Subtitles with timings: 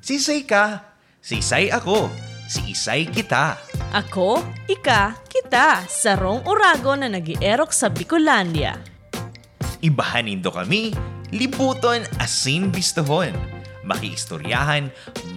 [0.00, 2.08] Sisay ka, sisay ako,
[2.48, 3.60] si isay kita.
[3.92, 8.80] Ako, ika, kita, sarong urago na nag-ierok sa Bicolandia.
[9.84, 10.96] Ibahanin do kami,
[11.36, 13.36] libuton asin bistohon.
[13.84, 14.88] Makiistoryahan,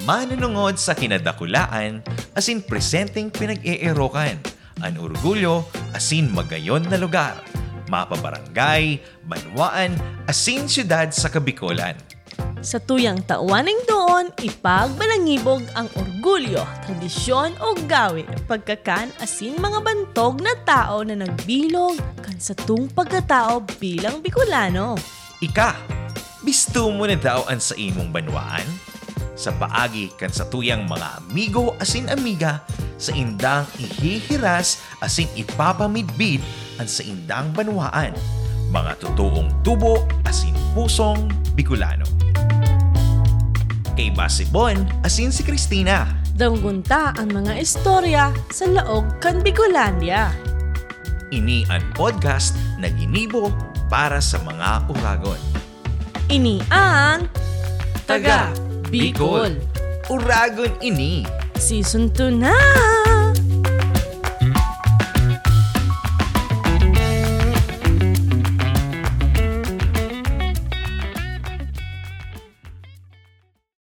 [0.08, 2.00] manunungod sa kinadakulaan,
[2.32, 4.40] asin presenteng pinag-eerokan.
[4.80, 7.36] Ang orgulyo, asin magayon na lugar.
[7.92, 12.13] Mapabarangay, banwaan, asin syudad sa Kabikolan.
[12.64, 20.56] Sa tuyang tauwaning doon, ipagbalangibog ang orgulyo, tradisyon o gawi, pagkakan asin mga bantog na
[20.64, 24.96] tao na nagbilog kan sa tung pagkatao bilang Bicolano.
[25.44, 25.76] Ika,
[26.40, 28.64] bisto mo na daw ang sa imong banwaan?
[29.36, 32.64] Sa paagi kan sa tuyang mga amigo asin amiga,
[32.96, 36.40] sa indang ihihiras asin ipapamidbid
[36.80, 38.16] ang sa indang banwaan.
[38.72, 41.28] Mga totoong tubo asin pusong
[41.60, 42.23] Bicolano.
[43.94, 46.10] Kay Basibon asin si Christina.
[46.34, 50.34] Danggunta ang mga istorya sa laog kan Bicolandia.
[51.30, 53.54] Ini ang podcast na ginibo
[53.90, 55.42] para sa mga uragon.
[56.30, 57.30] Ini ang
[58.10, 58.50] Taga
[58.90, 59.62] Bicol
[60.12, 61.24] Uragon ini.
[61.56, 63.03] Season 2 na!